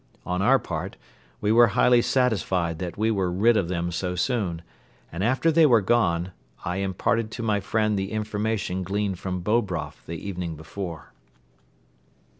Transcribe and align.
On 0.25 0.41
our 0.41 0.57
part 0.57 0.95
we 1.41 1.51
were 1.51 1.67
highly 1.77 2.01
satisfied 2.01 2.79
that 2.79 2.97
we 2.97 3.11
were 3.11 3.31
rid 3.31 3.55
of 3.55 3.67
them 3.67 3.91
so 3.91 4.15
soon 4.15 4.63
and, 5.11 5.23
after 5.23 5.51
they 5.51 5.67
were 5.67 5.79
gone, 5.79 6.31
I 6.65 6.77
imparted 6.77 7.29
to 7.33 7.43
my 7.43 7.59
friend 7.59 7.99
the 7.99 8.11
information 8.11 8.81
gleaned 8.81 9.19
from 9.19 9.43
Bobroff 9.43 10.03
the 10.07 10.17
evening 10.17 10.55
before. 10.55 11.11